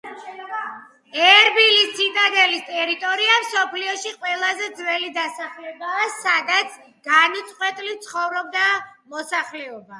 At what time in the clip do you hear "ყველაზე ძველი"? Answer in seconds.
4.23-5.13